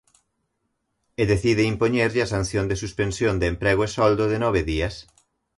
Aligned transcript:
E 1.21 1.23
decide 1.31 1.69
impoñerlle 1.73 2.21
a 2.23 2.31
sanción 2.35 2.65
de 2.67 2.79
suspensión 2.83 3.35
de 3.37 3.47
emprego 3.53 3.81
e 3.87 3.93
soldo 3.97 4.25
de 4.31 4.37
nove 4.43 4.61
días. 4.71 4.95